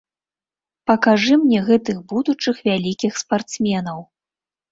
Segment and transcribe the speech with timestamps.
[0.91, 3.99] Пакажы мне гэтых будучых вялікіх спартсменаў.